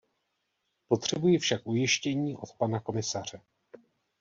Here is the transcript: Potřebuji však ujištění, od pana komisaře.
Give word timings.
Potřebuji 0.87 1.37
však 1.39 1.67
ujištění, 1.67 2.35
od 2.37 2.53
pana 2.57 2.79
komisaře. 2.79 3.41